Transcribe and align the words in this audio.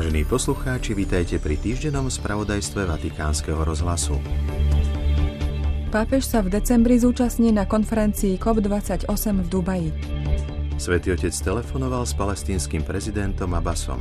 Vážení 0.00 0.24
poslucháči, 0.24 0.96
vítajte 0.96 1.36
pri 1.36 1.60
týždennom 1.60 2.08
spravodajstve 2.08 2.88
Vatikánskeho 2.88 3.60
rozhlasu. 3.60 4.16
Pápež 5.92 6.24
sa 6.24 6.40
v 6.40 6.56
decembri 6.56 6.96
zúčastní 6.96 7.52
na 7.52 7.68
konferencii 7.68 8.40
COP28 8.40 9.04
v 9.44 9.48
Dubaji. 9.52 9.88
Svetý 10.80 11.12
otec 11.12 11.36
telefonoval 11.36 12.08
s 12.08 12.16
palestínskym 12.16 12.80
prezidentom 12.80 13.52
Abbasom. 13.52 14.00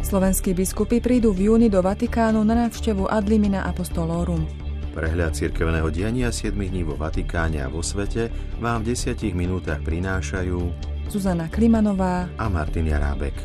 Slovenskí 0.00 0.56
biskupy 0.56 1.04
prídu 1.04 1.36
v 1.36 1.52
júni 1.52 1.68
do 1.68 1.84
Vatikánu 1.84 2.40
na 2.40 2.56
návštevu 2.64 3.12
Adlimina 3.12 3.68
Apostolorum. 3.68 4.48
Prehľad 4.96 5.36
cirkevného 5.36 5.92
diania 5.92 6.32
7 6.32 6.56
dní 6.56 6.88
vo 6.88 6.96
Vatikáne 6.96 7.60
a 7.60 7.68
vo 7.68 7.84
svete 7.84 8.32
vám 8.56 8.80
v 8.88 8.96
10 8.96 9.36
minútach 9.36 9.84
prinášajú 9.84 10.64
Zuzana 11.12 11.52
Klimanová 11.52 12.24
a 12.40 12.48
Martin 12.48 12.88
Jarábek. 12.88 13.36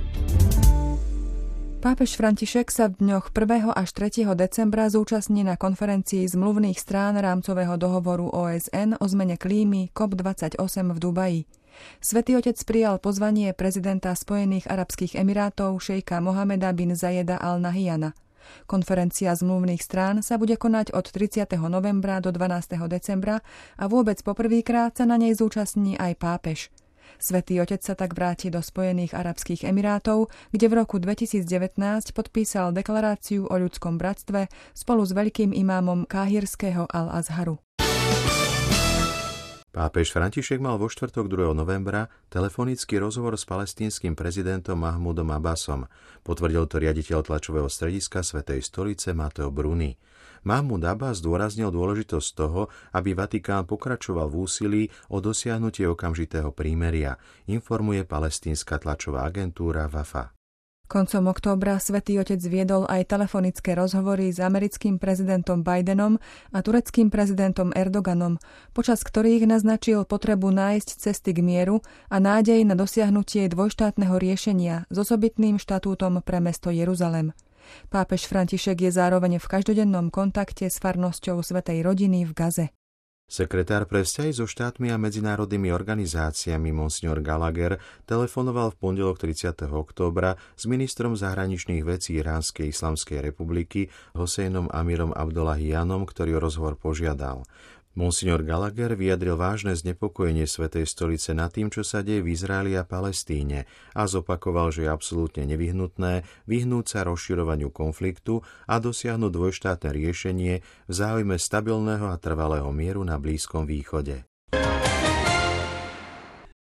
Pápež 1.84 2.16
František 2.16 2.72
sa 2.72 2.88
v 2.88 2.96
dňoch 3.04 3.36
1. 3.36 3.76
až 3.76 3.92
3. 3.92 4.23
decembra 4.40 4.88
zúčastní 4.88 5.44
na 5.44 5.60
konferencii 5.60 6.23
zmluvných 6.32 6.80
strán 6.80 7.20
rámcového 7.20 7.76
dohovoru 7.76 8.32
OSN 8.32 8.96
o 8.96 9.04
zmene 9.04 9.36
klímy 9.36 9.92
COP28 9.92 10.64
v 10.96 11.00
Dubaji. 11.04 11.42
Svetý 12.00 12.40
otec 12.40 12.56
prijal 12.64 13.04
pozvanie 13.04 13.52
prezidenta 13.52 14.16
Spojených 14.16 14.72
arabských 14.72 15.20
emirátov 15.20 15.76
šejka 15.84 16.23
Mohameda 16.23 16.72
bin 16.72 16.96
Zajeda 16.96 17.36
al 17.36 17.59
Nahyana. 17.59 18.16
Konferencia 18.64 19.36
zmluvných 19.36 19.84
strán 19.84 20.23
sa 20.23 20.40
bude 20.40 20.56
konať 20.56 20.95
od 20.95 21.12
30. 21.12 21.52
novembra 21.68 22.23
do 22.23 22.31
12. 22.31 22.80
decembra 22.88 23.44
a 23.76 23.92
vôbec 23.92 24.23
poprvýkrát 24.23 24.95
sa 24.95 25.04
na 25.04 25.20
nej 25.20 25.36
zúčastní 25.36 26.00
aj 26.00 26.16
pápež. 26.16 26.72
Svetý 27.18 27.59
otec 27.64 27.82
sa 27.84 27.96
tak 27.96 28.14
vráti 28.14 28.52
do 28.52 28.59
Spojených 28.59 29.16
arabských 29.16 29.68
emirátov, 29.68 30.32
kde 30.52 30.66
v 30.70 30.73
roku 30.84 31.00
2019 31.00 31.48
podpísal 32.12 32.76
deklaráciu 32.76 33.48
o 33.48 33.56
ľudskom 33.56 33.95
bratstve 33.95 34.52
spolu 34.76 35.02
s 35.08 35.12
veľkým 35.16 35.56
imámom 35.56 36.04
Káhirského 36.10 36.90
Al-Azharu. 36.90 37.62
Pápež 39.73 40.14
František 40.14 40.62
mal 40.62 40.78
vo 40.78 40.86
štvrtok 40.86 41.26
2. 41.26 41.58
novembra 41.58 42.06
telefonický 42.30 43.02
rozhovor 43.02 43.34
s 43.34 43.50
palestínskym 43.50 44.14
prezidentom 44.14 44.78
Mahmudom 44.78 45.34
Abbasom. 45.34 45.90
Potvrdil 46.22 46.70
to 46.70 46.78
riaditeľ 46.78 47.26
tlačového 47.26 47.66
strediska 47.66 48.22
Svetej 48.22 48.62
stolice 48.62 49.17
Mateo 49.17 49.50
Bruni. 49.50 49.98
Mahmud 50.44 50.83
Abbas 50.83 51.23
zdôraznil 51.23 51.72
dôležitosť 51.72 52.30
toho, 52.36 52.67
aby 52.91 53.16
Vatikán 53.16 53.63
pokračoval 53.63 54.27
v 54.27 54.36
úsilí 54.44 54.83
o 55.08 55.23
dosiahnutie 55.23 55.88
okamžitého 55.88 56.52
prímeria, 56.52 57.16
informuje 57.47 58.03
palestínska 58.03 58.80
tlačová 58.80 59.23
agentúra 59.23 59.88
WAFA. 59.88 60.36
Koncom 60.83 61.31
októbra 61.31 61.80
Svetý 61.80 62.19
Otec 62.19 62.44
viedol 62.44 62.83
aj 62.86 63.08
telefonické 63.09 63.73
rozhovory 63.73 64.30
s 64.30 64.38
americkým 64.38 64.99
prezidentom 64.99 65.64
Bidenom 65.64 66.19
a 66.52 66.59
tureckým 66.59 67.08
prezidentom 67.08 67.71
Erdoganom, 67.71 68.38
počas 68.75 69.02
ktorých 69.02 69.47
naznačil 69.47 70.03
potrebu 70.03 70.52
nájsť 70.53 70.89
cesty 70.99 71.31
k 71.33 71.39
mieru 71.39 71.81
a 72.11 72.19
nádej 72.19 72.67
na 72.67 72.75
dosiahnutie 72.75 73.47
dvojštátneho 73.49 74.19
riešenia 74.19 74.86
s 74.91 74.95
osobitným 74.99 75.58
štatútom 75.58 76.19
pre 76.19 76.44
mesto 76.44 76.69
Jeruzalem. 76.69 77.31
Pápež 77.88 78.25
František 78.28 78.88
je 78.88 78.92
zároveň 78.94 79.38
v 79.38 79.50
každodennom 79.50 80.09
kontakte 80.09 80.69
s 80.69 80.80
farnosťou 80.80 81.39
Svetej 81.44 81.83
rodiny 81.83 82.28
v 82.28 82.31
Gaze. 82.31 82.67
Sekretár 83.23 83.88
pre 83.88 84.03
vzťahy 84.03 84.36
so 84.36 84.45
štátmi 84.45 84.92
a 84.92 85.00
medzinárodnými 85.00 85.72
organizáciami 85.72 86.75
Monsignor 86.75 87.23
Gallagher 87.23 87.80
telefonoval 88.03 88.75
v 88.75 88.80
pondelok 88.83 89.17
30. 89.17 89.73
októbra 89.73 90.36
s 90.54 90.67
ministrom 90.67 91.15
zahraničných 91.15 91.88
vecí 91.88 92.20
Iránskej 92.20 92.70
islamskej 92.70 93.23
republiky 93.23 93.88
Hosejnom 94.14 94.70
Amirom 94.70 95.15
Abdullahianom, 95.15 96.04
ktorý 96.04 96.38
o 96.38 96.43
rozhovor 96.43 96.76
požiadal. 96.76 97.48
Monsignor 97.93 98.42
Gallagher 98.42 98.98
vyjadril 98.98 99.37
vážne 99.37 99.77
znepokojenie 99.77 100.49
Svetej 100.49 100.89
stolice 100.89 101.37
nad 101.37 101.54
tým, 101.54 101.70
čo 101.70 101.86
sa 101.86 102.02
deje 102.02 102.26
v 102.26 102.33
Izraeli 102.33 102.73
a 102.73 102.81
Palestíne 102.81 103.70
a 103.93 104.09
zopakoval, 104.09 104.73
že 104.73 104.86
je 104.86 104.89
absolútne 104.89 105.45
nevyhnutné 105.45 106.26
vyhnúť 106.49 106.86
sa 106.89 106.99
rozširovaniu 107.05 107.70
konfliktu 107.70 108.42
a 108.65 108.82
dosiahnuť 108.82 109.30
dvojštátne 109.30 109.89
riešenie 109.93 110.53
v 110.65 110.92
záujme 110.92 111.37
stabilného 111.37 112.09
a 112.09 112.17
trvalého 112.17 112.73
mieru 112.73 113.05
na 113.05 113.21
Blízkom 113.21 113.70
východe. 113.70 114.33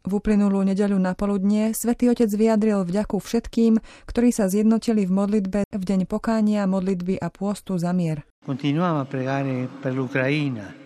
V 0.01 0.17
uplynulú 0.17 0.65
nedeľu 0.65 0.97
na 0.97 1.13
poludnie 1.13 1.77
svätý 1.77 2.09
Otec 2.09 2.33
vyjadril 2.33 2.81
vďaku 2.81 3.21
všetkým, 3.21 3.77
ktorí 4.09 4.33
sa 4.33 4.49
zjednotili 4.49 5.05
v 5.05 5.13
modlitbe 5.13 5.59
v 5.69 5.83
deň 5.85 6.09
pokánia, 6.09 6.65
modlitby 6.65 7.21
a 7.21 7.29
pôstu 7.29 7.77
za 7.77 7.93
mier. 7.93 8.25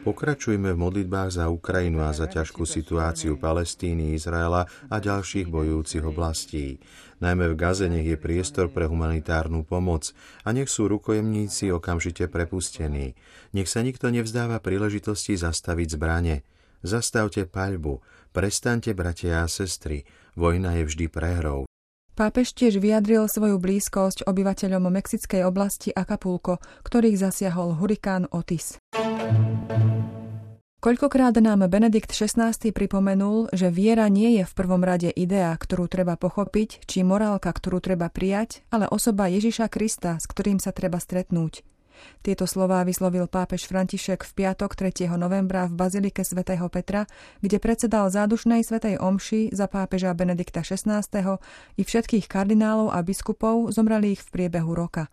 Pokračujme 0.03 0.69
v 0.75 0.81
modlitbách 0.83 1.29
za 1.31 1.47
Ukrajinu 1.47 2.03
a 2.03 2.11
za 2.11 2.27
ťažkú 2.27 2.67
situáciu 2.67 3.39
Palestíny, 3.39 4.11
Izraela 4.11 4.67
a 4.91 4.99
ďalších 4.99 5.47
bojujúcich 5.47 6.03
oblastí. 6.03 6.83
Najmä 7.23 7.47
v 7.47 7.55
Gaze 7.55 7.87
nech 7.87 8.03
je 8.03 8.19
priestor 8.19 8.67
pre 8.67 8.91
humanitárnu 8.91 9.63
pomoc 9.63 10.11
a 10.43 10.51
nech 10.51 10.67
sú 10.67 10.91
rukojemníci 10.91 11.71
okamžite 11.71 12.27
prepustení. 12.27 13.15
Nech 13.55 13.71
sa 13.71 13.79
nikto 13.79 14.11
nevzdáva 14.11 14.59
príležitosti 14.59 15.39
zastaviť 15.39 15.95
zbrane. 15.95 16.43
Zastavte 16.83 17.47
paľbu, 17.47 18.03
prestaňte 18.35 18.91
bratia 18.91 19.41
a 19.41 19.47
sestry, 19.47 20.03
vojna 20.35 20.75
je 20.75 20.83
vždy 20.83 21.05
prehrou. 21.07 21.63
Pápež 22.15 22.51
tiež 22.51 22.83
vyjadril 22.83 23.27
svoju 23.31 23.55
blízkosť 23.59 24.27
obyvateľom 24.27 24.91
mexickej 24.91 25.47
oblasti 25.47 25.95
Acapulco, 25.95 26.59
ktorých 26.83 27.15
zasiahol 27.15 27.75
hurikán 27.79 28.27
Otis. 28.31 28.79
Koľkokrát 30.79 31.33
nám 31.41 31.65
Benedikt 31.65 32.13
XVI 32.13 32.53
pripomenul, 32.53 33.49
že 33.51 33.73
viera 33.73 34.05
nie 34.05 34.37
je 34.37 34.43
v 34.45 34.53
prvom 34.53 34.85
rade 34.85 35.09
idea, 35.09 35.49
ktorú 35.57 35.89
treba 35.89 36.13
pochopiť, 36.13 36.85
či 36.85 37.01
morálka, 37.01 37.49
ktorú 37.49 37.81
treba 37.81 38.07
prijať, 38.07 38.61
ale 38.69 38.85
osoba 38.85 39.25
Ježiša 39.25 39.65
Krista, 39.67 40.21
s 40.21 40.29
ktorým 40.29 40.61
sa 40.61 40.69
treba 40.69 41.01
stretnúť. 41.01 41.65
Tieto 42.25 42.49
slová 42.49 42.81
vyslovil 42.87 43.29
pápež 43.29 43.69
František 43.69 44.25
v 44.25 44.31
piatok 44.33 44.73
3. 44.73 45.11
novembra 45.15 45.69
v 45.69 45.77
Bazilike 45.77 46.25
svätého 46.25 46.65
Petra, 46.67 47.05
kde 47.39 47.57
predsedal 47.61 48.09
zádušnej 48.09 48.65
svätej 48.65 48.97
omši 48.97 49.53
za 49.53 49.69
pápeža 49.69 50.11
Benedikta 50.17 50.65
XVI. 50.65 51.05
i 51.77 51.81
všetkých 51.81 52.25
kardinálov 52.25 52.91
a 52.91 52.99
biskupov 53.05 53.71
zomrelých 53.71 54.23
v 54.25 54.29
priebehu 54.31 54.73
roka. 54.73 55.07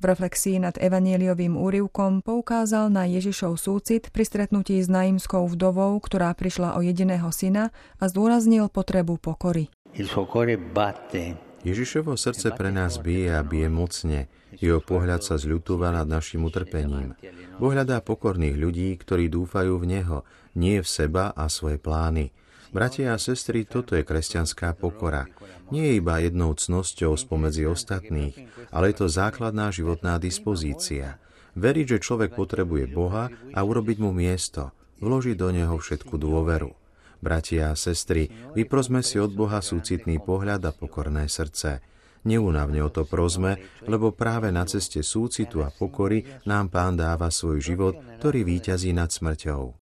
V 0.00 0.08
reflexii 0.08 0.56
nad 0.56 0.80
evanieliovým 0.80 1.60
úrivkom 1.60 2.24
poukázal 2.24 2.88
na 2.88 3.04
Ježišov 3.04 3.60
súcit 3.60 4.08
pri 4.08 4.24
stretnutí 4.24 4.80
s 4.80 4.88
naimskou 4.88 5.44
vdovou, 5.44 6.00
ktorá 6.00 6.32
prišla 6.32 6.72
o 6.76 6.80
jediného 6.80 7.28
syna 7.28 7.68
a 8.00 8.08
zdôraznil 8.08 8.72
potrebu 8.72 9.20
pokory. 9.20 9.68
Il 9.92 10.08
suo 10.08 10.24
cuore 10.24 10.56
batte 10.56 11.49
Ježišovo 11.60 12.16
srdce 12.16 12.56
pre 12.56 12.72
nás 12.72 12.96
bije 12.96 13.36
a 13.36 13.44
bije 13.44 13.68
mocne. 13.68 14.32
Jeho 14.56 14.80
pohľad 14.80 15.20
sa 15.20 15.36
zľutúva 15.36 15.92
nad 15.92 16.08
našim 16.08 16.40
utrpením. 16.48 17.12
Boh 17.60 17.70
hľadá 17.76 18.00
pokorných 18.00 18.56
ľudí, 18.56 18.96
ktorí 18.96 19.28
dúfajú 19.28 19.76
v 19.76 19.84
Neho, 19.84 20.18
nie 20.56 20.80
v 20.80 20.88
seba 20.88 21.36
a 21.36 21.52
svoje 21.52 21.76
plány. 21.76 22.32
Bratia 22.72 23.12
a 23.12 23.20
sestry, 23.20 23.68
toto 23.68 23.92
je 23.92 24.06
kresťanská 24.06 24.72
pokora. 24.78 25.28
Nie 25.68 25.92
je 25.92 25.98
iba 26.00 26.16
jednou 26.22 26.56
cnosťou 26.56 27.18
spomedzi 27.20 27.68
ostatných, 27.68 28.48
ale 28.72 28.94
je 28.94 29.04
to 29.04 29.06
základná 29.12 29.68
životná 29.68 30.16
dispozícia. 30.16 31.20
Veriť, 31.60 31.98
že 31.98 32.04
človek 32.08 32.32
potrebuje 32.38 32.88
Boha 32.88 33.28
a 33.52 33.60
urobiť 33.60 33.98
mu 34.00 34.16
miesto, 34.16 34.72
vložiť 35.02 35.36
do 35.36 35.48
neho 35.52 35.76
všetku 35.76 36.14
dôveru. 36.16 36.79
Bratia 37.20 37.70
a 37.70 37.76
sestry, 37.76 38.32
vyprosme 38.56 39.04
si 39.04 39.20
od 39.20 39.36
Boha 39.36 39.60
súcitný 39.60 40.24
pohľad 40.24 40.64
a 40.64 40.72
pokorné 40.72 41.28
srdce. 41.28 41.84
Neúnavne 42.24 42.80
o 42.84 42.88
to 42.92 43.04
prosme, 43.08 43.60
lebo 43.84 44.12
práve 44.12 44.48
na 44.52 44.64
ceste 44.64 45.00
súcitu 45.04 45.64
a 45.64 45.72
pokory 45.72 46.24
nám 46.48 46.68
Pán 46.72 46.96
dáva 46.96 47.32
svoj 47.32 47.60
život, 47.60 47.94
ktorý 48.20 48.44
výťazí 48.44 48.92
nad 48.96 49.08
smrťou. 49.08 49.80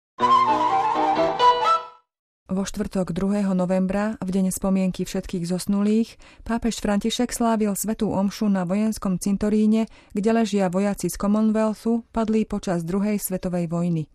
Vo 2.46 2.62
štvrtok 2.62 3.12
2. 3.12 3.52
novembra, 3.52 4.16
v 4.24 4.30
deň 4.30 4.54
spomienky 4.54 5.04
všetkých 5.04 5.44
zosnulých, 5.44 6.16
pápež 6.48 6.80
František 6.80 7.34
slávil 7.36 7.76
svetú 7.76 8.16
omšu 8.16 8.48
na 8.48 8.64
vojenskom 8.64 9.20
cintoríne, 9.20 9.92
kde 10.16 10.30
ležia 10.30 10.72
vojaci 10.72 11.12
z 11.12 11.20
Commonwealthu, 11.20 12.08
padlí 12.16 12.48
počas 12.48 12.88
druhej 12.88 13.20
svetovej 13.20 13.68
vojny. 13.68 14.08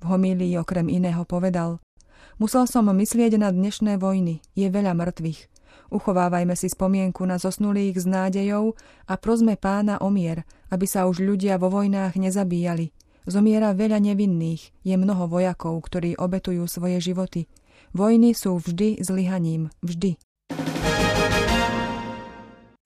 V 0.00 0.04
homílii 0.06 0.60
okrem 0.60 0.86
iného 0.92 1.24
povedal 1.26 1.82
Musel 2.40 2.64
som 2.64 2.88
myslieť 2.88 3.36
na 3.36 3.52
dnešné 3.52 4.00
vojny. 4.00 4.40
Je 4.56 4.66
veľa 4.70 4.96
mŕtvych. 4.96 5.50
Uchovávajme 5.90 6.54
si 6.54 6.70
spomienku 6.70 7.26
na 7.26 7.42
zosnulých 7.42 7.98
s 7.98 8.06
nádejou 8.06 8.78
a 9.10 9.14
prosme 9.18 9.58
pána 9.58 9.98
o 9.98 10.06
mier, 10.06 10.46
aby 10.70 10.86
sa 10.86 11.10
už 11.10 11.18
ľudia 11.18 11.58
vo 11.58 11.66
vojnách 11.66 12.14
nezabíjali. 12.14 12.94
Zomiera 13.26 13.74
veľa 13.74 13.98
nevinných, 13.98 14.70
je 14.86 14.94
mnoho 14.96 15.26
vojakov, 15.26 15.76
ktorí 15.82 16.16
obetujú 16.16 16.64
svoje 16.70 17.02
životy. 17.02 17.50
Vojny 17.90 18.38
sú 18.38 18.56
vždy 18.62 19.02
zlyhaním, 19.02 19.68
vždy. 19.82 20.14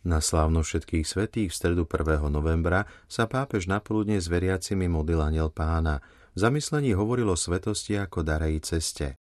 Na 0.04 0.20
slávno 0.20 0.60
všetkých 0.60 1.08
svetých 1.08 1.48
v 1.48 1.56
stredu 1.56 1.84
1. 1.88 2.28
novembra 2.28 2.84
sa 3.08 3.24
pápež 3.24 3.64
napoludne 3.68 4.20
s 4.20 4.28
veriacimi 4.28 4.84
modlil 4.84 5.20
aniel 5.24 5.48
pána. 5.48 6.04
V 6.36 6.44
zamyslení 6.44 6.92
hovoril 6.92 7.32
o 7.32 7.40
svetosti 7.40 7.96
ako 7.96 8.20
darej 8.20 8.60
ceste. 8.64 9.16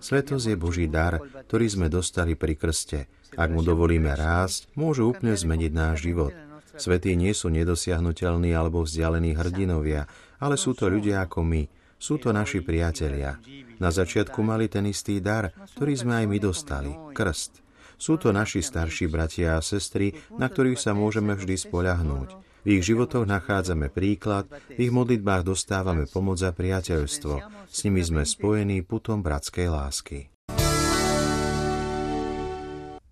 Svetosť 0.00 0.46
je 0.48 0.56
Boží 0.56 0.88
dar, 0.88 1.20
ktorý 1.20 1.66
sme 1.68 1.92
dostali 1.92 2.32
pri 2.32 2.56
krste. 2.56 3.12
Ak 3.36 3.52
mu 3.52 3.60
dovolíme 3.60 4.08
rásť, 4.16 4.72
môže 4.72 5.04
úplne 5.04 5.36
zmeniť 5.36 5.72
náš 5.74 6.08
život. 6.08 6.32
Svetí 6.80 7.12
nie 7.12 7.36
sú 7.36 7.52
nedosiahnutelní 7.52 8.56
alebo 8.56 8.82
vzdialení 8.82 9.36
hrdinovia, 9.36 10.08
ale 10.40 10.56
sú 10.56 10.72
to 10.72 10.88
ľudia 10.88 11.28
ako 11.28 11.44
my. 11.44 11.62
Sú 12.00 12.16
to 12.16 12.32
naši 12.32 12.64
priatelia. 12.64 13.36
Na 13.76 13.92
začiatku 13.92 14.40
mali 14.40 14.72
ten 14.72 14.88
istý 14.88 15.20
dar, 15.20 15.52
ktorý 15.76 15.92
sme 15.92 16.24
aj 16.24 16.26
my 16.28 16.38
dostali, 16.40 16.90
krst. 17.12 17.60
Sú 18.00 18.16
to 18.16 18.32
naši 18.34 18.64
starší 18.64 19.12
bratia 19.12 19.56
a 19.56 19.62
sestry, 19.62 20.16
na 20.34 20.50
ktorých 20.50 20.80
sa 20.80 20.96
môžeme 20.96 21.36
vždy 21.36 21.54
spoľahnúť. 21.68 22.53
V 22.64 22.80
ich 22.80 22.88
životoch 22.88 23.28
nachádzame 23.28 23.92
príklad, 23.92 24.48
v 24.72 24.88
ich 24.88 24.92
modlitbách 24.92 25.44
dostávame 25.44 26.08
pomoc 26.08 26.40
a 26.40 26.48
priateľstvo. 26.48 27.44
S 27.68 27.84
nimi 27.84 28.00
sme 28.00 28.24
spojení 28.24 28.80
putom 28.80 29.20
bratskej 29.20 29.68
lásky. 29.68 30.32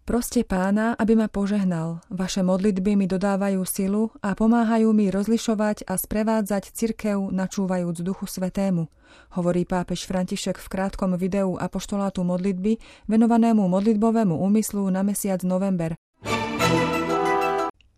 Proste 0.03 0.43
pána, 0.43 0.99
aby 0.99 1.15
ma 1.15 1.31
požehnal. 1.31 2.03
Vaše 2.11 2.43
modlitby 2.43 2.99
mi 2.99 3.07
dodávajú 3.07 3.63
silu 3.63 4.11
a 4.19 4.35
pomáhajú 4.35 4.91
mi 4.91 5.13
rozlišovať 5.13 5.87
a 5.87 5.95
sprevádzať 5.95 6.75
cirkev, 6.75 7.31
načúvajúc 7.31 8.03
Duchu 8.03 8.27
Svetému, 8.27 8.91
hovorí 9.39 9.63
pápež 9.63 10.09
František 10.09 10.59
v 10.59 10.69
krátkom 10.69 11.15
videu 11.15 11.55
Apoštolátu 11.55 12.27
modlitby 12.27 12.83
venovanému 13.07 13.69
modlitbovému 13.69 14.33
úmyslu 14.43 14.91
na 14.91 15.07
mesiac 15.07 15.45
november. 15.47 15.95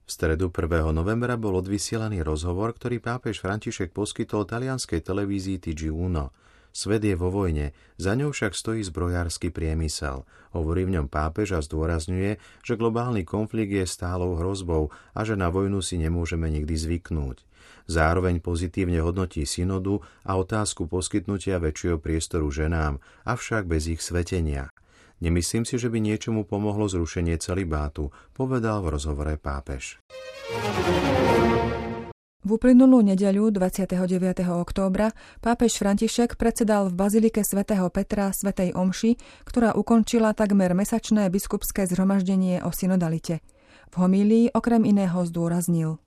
V 0.05 0.11
stredu 0.13 0.53
1. 0.53 0.93
novembra 0.93 1.41
bol 1.41 1.57
odvysielaný 1.57 2.21
rozhovor, 2.21 2.77
ktorý 2.77 3.01
pápež 3.01 3.41
František 3.41 3.91
poskytol 3.91 4.45
talianskej 4.45 5.01
televízii 5.01 5.57
TG 5.59 5.89
Uno– 5.89 6.31
Svet 6.75 7.07
je 7.07 7.15
vo 7.15 7.31
vojne, 7.31 7.71
za 8.03 8.19
ňou 8.19 8.35
však 8.35 8.51
stojí 8.51 8.83
zbrojársky 8.83 9.55
priemysel. 9.55 10.27
Hovorí 10.51 10.83
v 10.83 10.99
ňom 10.99 11.07
pápež 11.07 11.55
a 11.55 11.63
zdôrazňuje, 11.63 12.43
že 12.67 12.75
globálny 12.75 13.23
konflikt 13.23 13.71
je 13.71 13.87
stálou 13.87 14.35
hrozbou 14.35 14.91
a 15.15 15.23
že 15.23 15.39
na 15.39 15.55
vojnu 15.55 15.79
si 15.87 16.03
nemôžeme 16.03 16.51
nikdy 16.51 16.75
zvyknúť. 16.75 17.47
Zároveň 17.87 18.43
pozitívne 18.43 18.99
hodnotí 19.07 19.47
synodu 19.47 20.03
a 20.27 20.35
otázku 20.35 20.91
poskytnutia 20.91 21.63
väčšieho 21.63 22.03
priestoru 22.03 22.51
ženám, 22.51 22.99
avšak 23.23 23.71
bez 23.71 23.87
ich 23.87 24.03
svetenia. 24.03 24.75
Nemyslím 25.23 25.63
si, 25.63 25.79
že 25.79 25.91
by 25.91 25.99
niečomu 26.03 26.43
pomohlo 26.49 26.91
zrušenie 26.91 27.39
celibátu, 27.39 28.11
povedal 28.35 28.83
v 28.83 28.99
rozhovore 28.99 29.35
pápež. 29.39 30.03
V 32.45 32.61
uplynulú 32.61 33.01
nedeľu 33.01 33.57
29. 33.57 34.05
októbra 34.53 35.17
pápež 35.41 35.81
František 35.81 36.37
predsedal 36.37 36.93
v 36.93 36.97
Bazilike 37.01 37.41
svätého 37.41 37.89
Petra 37.89 38.37
svätej 38.37 38.77
Omši, 38.77 39.17
ktorá 39.49 39.73
ukončila 39.73 40.37
takmer 40.37 40.77
mesačné 40.77 41.33
biskupské 41.33 41.89
zhromaždenie 41.89 42.61
o 42.61 42.69
synodalite. 42.69 43.41
V 43.89 43.95
homílii 43.97 44.53
okrem 44.53 44.85
iného 44.85 45.25
zdôraznil. 45.25 46.04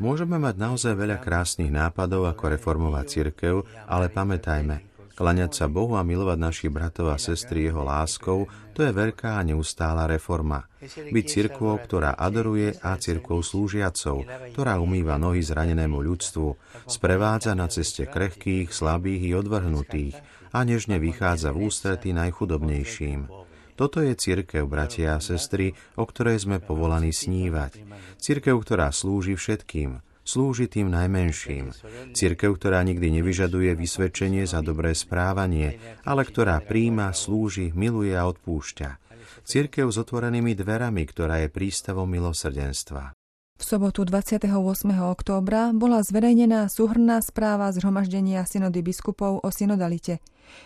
Môžeme 0.00 0.40
mať 0.40 0.56
naozaj 0.56 0.96
veľa 0.96 1.20
krásnych 1.20 1.68
nápadov, 1.68 2.24
ako 2.24 2.56
reformovať 2.56 3.04
cirkev, 3.04 3.68
ale 3.84 4.08
pamätajme, 4.08 4.94
Klaňať 5.14 5.52
sa 5.54 5.66
Bohu 5.70 5.94
a 5.94 6.02
milovať 6.02 6.38
našich 6.42 6.72
bratov 6.74 7.14
a 7.14 7.22
sestry 7.22 7.70
jeho 7.70 7.86
láskou, 7.86 8.50
to 8.74 8.82
je 8.82 8.90
veľká 8.90 9.38
a 9.38 9.46
neustála 9.46 10.10
reforma. 10.10 10.66
Byť 10.82 11.24
cirkvou, 11.30 11.78
ktorá 11.78 12.18
adoruje 12.18 12.74
a 12.82 12.98
cirkvou 12.98 13.38
slúžiacou, 13.38 14.26
ktorá 14.50 14.82
umýva 14.82 15.14
nohy 15.14 15.38
zranenému 15.38 16.02
ľudstvu, 16.02 16.58
sprevádza 16.90 17.54
na 17.54 17.70
ceste 17.70 18.10
krehkých, 18.10 18.74
slabých 18.74 19.22
i 19.22 19.32
odvrhnutých 19.38 20.16
a 20.50 20.66
nežne 20.66 20.98
vychádza 20.98 21.54
v 21.54 21.70
ústretí 21.70 22.10
najchudobnejším. 22.10 23.30
Toto 23.74 23.98
je 23.98 24.14
cirkev, 24.14 24.70
bratia 24.70 25.18
a 25.18 25.22
sestry, 25.22 25.74
o 25.98 26.06
ktorej 26.06 26.46
sme 26.46 26.62
povolaní 26.62 27.10
snívať. 27.10 27.82
Cirkev, 28.22 28.62
ktorá 28.62 28.94
slúži 28.94 29.34
všetkým, 29.34 29.98
slúži 30.22 30.70
tým 30.70 30.94
najmenším. 30.94 31.74
Cirkev, 32.14 32.54
ktorá 32.54 32.86
nikdy 32.86 33.18
nevyžaduje 33.18 33.74
vysvedčenie 33.74 34.46
za 34.46 34.62
dobré 34.62 34.94
správanie, 34.94 35.82
ale 36.06 36.22
ktorá 36.22 36.62
príjma, 36.62 37.10
slúži, 37.10 37.74
miluje 37.74 38.14
a 38.14 38.30
odpúšťa. 38.30 39.02
Cirkev 39.42 39.90
s 39.90 39.98
otvorenými 39.98 40.54
dverami, 40.54 41.02
ktorá 41.10 41.42
je 41.42 41.50
prístavom 41.50 42.06
milosrdenstva. 42.06 43.23
V 43.54 43.62
sobotu 43.62 44.02
28. 44.02 44.50
októbra 44.98 45.70
bola 45.70 46.02
zverejnená 46.02 46.66
súhrná 46.66 47.22
správa 47.22 47.70
zhromaždenia 47.70 48.42
synody 48.50 48.82
biskupov 48.82 49.46
o 49.46 49.48
synodalite. 49.54 50.18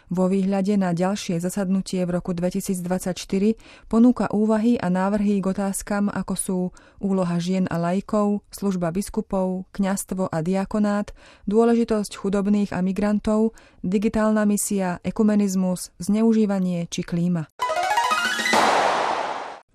Vo 0.08 0.24
výhľade 0.24 0.74
na 0.80 0.96
ďalšie 0.96 1.36
zasadnutie 1.36 2.00
v 2.08 2.16
roku 2.16 2.32
2024 2.32 3.12
ponúka 3.92 4.32
úvahy 4.32 4.80
a 4.80 4.88
návrhy 4.88 5.44
k 5.44 5.52
otázkam, 5.52 6.08
ako 6.08 6.34
sú 6.34 6.58
úloha 6.96 7.36
žien 7.36 7.68
a 7.68 7.76
lajkov, 7.76 8.40
služba 8.48 8.88
biskupov, 8.88 9.68
kňastvo 9.76 10.32
a 10.32 10.38
diakonát, 10.40 11.12
dôležitosť 11.44 12.16
chudobných 12.16 12.72
a 12.72 12.80
migrantov, 12.80 13.52
digitálna 13.84 14.48
misia, 14.48 14.96
ekumenizmus, 15.04 15.92
zneužívanie 16.00 16.88
či 16.88 17.04
klíma 17.04 17.67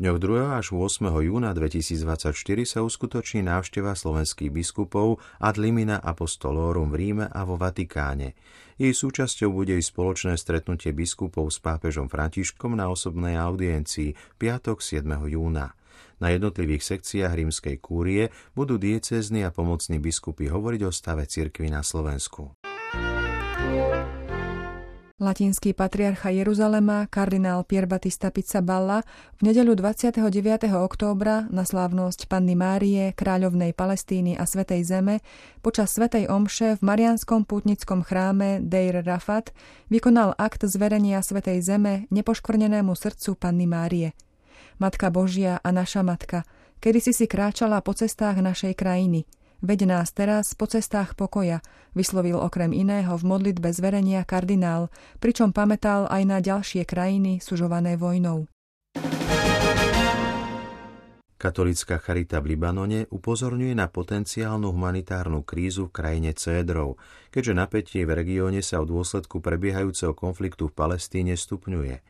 dňoch 0.02 0.18
2. 0.18 0.58
až 0.58 0.74
8. 0.74 1.06
júna 1.22 1.54
2024 1.54 2.34
sa 2.66 2.80
uskutoční 2.82 3.46
návšteva 3.46 3.94
slovenských 3.94 4.50
biskupov 4.50 5.22
ad 5.38 5.62
limina 5.62 6.02
apostolorum 6.02 6.90
v 6.90 6.96
Ríme 6.98 7.26
a 7.30 7.42
vo 7.46 7.62
Vatikáne. 7.62 8.34
Jej 8.82 8.98
súčasťou 8.98 9.54
bude 9.54 9.78
i 9.78 9.86
spoločné 9.86 10.34
stretnutie 10.34 10.98
biskupov 10.98 11.54
s 11.54 11.62
pápežom 11.62 12.10
Františkom 12.10 12.74
na 12.74 12.90
osobnej 12.90 13.38
audiencii 13.38 14.18
piatok 14.42 14.82
7. 14.82 15.06
júna. 15.30 15.78
Na 16.18 16.34
jednotlivých 16.34 16.82
sekciách 16.82 17.34
rímskej 17.38 17.78
kúrie 17.78 18.34
budú 18.58 18.82
diecézni 18.82 19.46
a 19.46 19.54
pomocní 19.54 20.02
biskupy 20.02 20.50
hovoriť 20.50 20.82
o 20.90 20.92
stave 20.96 21.30
cirkvy 21.30 21.70
na 21.70 21.86
Slovensku. 21.86 22.63
Latinský 25.24 25.72
patriarcha 25.72 26.36
Jeruzalema, 26.36 27.08
kardinál 27.08 27.64
Pier 27.64 27.88
Battista 27.88 28.28
Pizzaballa, 28.28 29.08
v 29.40 29.48
nedeľu 29.48 29.80
29. 29.80 30.20
októbra 30.76 31.48
na 31.48 31.64
slávnosť 31.64 32.28
Panny 32.28 32.60
Márie, 32.60 33.16
kráľovnej 33.16 33.72
Palestíny 33.72 34.36
a 34.36 34.44
Svetej 34.44 34.84
Zeme 34.84 35.24
počas 35.64 35.96
Svetej 35.96 36.28
Omše 36.28 36.76
v 36.76 36.82
Marianskom 36.84 37.48
pútnickom 37.48 38.04
chráme 38.04 38.60
Deir 38.60 39.00
Rafat 39.00 39.56
vykonal 39.88 40.36
akt 40.36 40.68
zverenia 40.68 41.24
Svetej 41.24 41.64
Zeme 41.64 42.04
nepoškvrnenému 42.12 42.92
srdcu 42.92 43.40
Panny 43.40 43.64
Márie. 43.64 44.12
Matka 44.76 45.08
Božia 45.08 45.64
a 45.64 45.72
naša 45.72 46.04
Matka, 46.04 46.44
kedy 46.84 47.00
si 47.00 47.16
si 47.16 47.32
kráčala 47.32 47.80
po 47.80 47.96
cestách 47.96 48.44
našej 48.44 48.76
krajiny– 48.76 49.24
Veď 49.64 49.88
nás 49.88 50.12
teraz 50.12 50.52
po 50.60 50.68
cestách 50.68 51.16
pokoja, 51.16 51.64
vyslovil 51.96 52.36
okrem 52.36 52.76
iného 52.76 53.16
v 53.16 53.24
modlitbe 53.24 53.72
zverenia 53.72 54.28
kardinál, 54.28 54.92
pričom 55.24 55.56
pamätal 55.56 56.04
aj 56.12 56.24
na 56.28 56.44
ďalšie 56.44 56.84
krajiny 56.84 57.40
sužované 57.40 57.96
vojnou. 57.96 58.52
Katolická 61.40 61.96
charita 62.04 62.44
v 62.44 62.56
Libanone 62.56 63.08
upozorňuje 63.08 63.72
na 63.72 63.88
potenciálnu 63.88 64.68
humanitárnu 64.68 65.48
krízu 65.48 65.88
v 65.88 65.96
krajine 65.96 66.36
Cédrov, 66.36 67.00
keďže 67.32 67.56
napätie 67.56 68.04
v 68.04 68.20
regióne 68.20 68.60
sa 68.60 68.84
v 68.84 68.92
dôsledku 68.92 69.40
prebiehajúceho 69.40 70.12
konfliktu 70.12 70.72
v 70.72 70.76
Palestíne 70.76 71.40
stupňuje. 71.40 72.04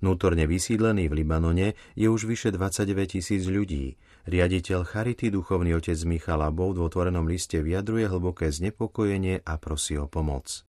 Vnútorne 0.00 0.48
vysídlený 0.48 1.12
v 1.12 1.24
Libanone 1.24 1.76
je 1.92 2.08
už 2.08 2.24
vyše 2.24 2.56
29 2.56 3.20
tisíc 3.20 3.44
ľudí. 3.44 4.00
Riaditeľ 4.28 4.84
Charity, 4.84 5.32
duchovný 5.32 5.72
otec 5.76 5.96
Michal 6.04 6.44
Abov 6.44 6.76
v 6.76 6.84
otvorenom 6.84 7.24
liste 7.24 7.64
vyjadruje 7.64 8.04
hlboké 8.10 8.52
znepokojenie 8.52 9.40
a 9.40 9.56
prosí 9.56 9.96
o 9.96 10.04
pomoc. 10.04 10.68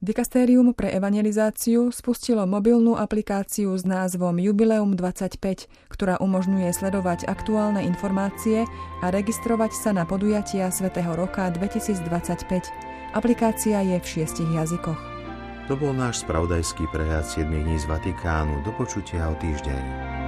Dikastérium 0.00 0.72
pre 0.72 0.96
evangelizáciu 0.96 1.92
spustilo 1.92 2.48
mobilnú 2.48 2.96
aplikáciu 2.96 3.76
s 3.76 3.84
názvom 3.84 4.40
Jubileum 4.40 4.96
25, 4.96 5.68
ktorá 5.92 6.16
umožňuje 6.24 6.72
sledovať 6.72 7.28
aktuálne 7.28 7.84
informácie 7.84 8.64
a 9.04 9.12
registrovať 9.12 9.76
sa 9.76 9.92
na 9.92 10.08
podujatia 10.08 10.72
Svetého 10.72 11.12
roka 11.12 11.52
2025. 11.52 12.08
Aplikácia 13.12 13.84
je 13.84 14.00
v 14.00 14.06
šiestich 14.08 14.48
jazykoch. 14.48 15.00
To 15.68 15.76
bol 15.76 15.92
náš 15.92 16.24
spravodajský 16.24 16.88
prehľad 16.88 17.28
7 17.28 17.44
dní 17.44 17.76
z 17.76 17.84
Vatikánu. 17.84 18.64
Do 18.64 18.72
počutia 18.80 19.28
o 19.28 19.36
týždeň. 19.36 20.19